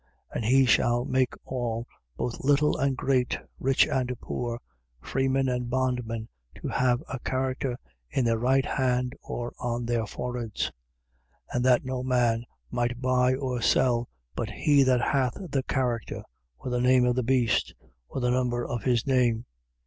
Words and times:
13:16. 0.33 0.35
And 0.35 0.45
he 0.45 0.65
shall 0.65 1.05
make 1.05 1.33
all, 1.45 1.85
both 2.17 2.43
little 2.43 2.75
and 2.75 2.97
great, 2.97 3.37
rich 3.59 3.85
and 3.87 4.11
poor, 4.19 4.59
freemen 4.99 5.47
and 5.47 5.69
bondmen, 5.69 6.27
to 6.59 6.69
have 6.69 7.03
a 7.07 7.19
character 7.19 7.77
in 8.09 8.25
their 8.25 8.39
right 8.39 8.65
hand 8.65 9.13
or 9.21 9.53
on 9.59 9.85
their 9.85 10.07
foreheads: 10.07 10.71
13:17. 11.53 11.55
And 11.55 11.65
that 11.65 11.85
no 11.85 12.01
man 12.01 12.45
might 12.71 12.99
buy 12.99 13.35
or 13.35 13.61
sell, 13.61 14.09
but 14.35 14.49
he 14.49 14.81
that 14.81 15.01
hath 15.01 15.33
the 15.35 15.61
character, 15.61 16.23
or 16.57 16.71
the 16.71 16.81
name 16.81 17.05
of 17.05 17.15
the 17.15 17.21
beast, 17.21 17.75
or 18.09 18.19
the 18.21 18.31
number 18.31 18.65
of 18.67 18.81
his 18.81 19.05
name. 19.05 19.45